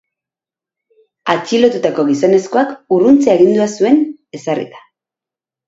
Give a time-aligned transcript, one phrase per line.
[1.33, 4.03] Atxilotutako gizonezkoak urruntze agindua zuen
[4.41, 4.85] ezarrita.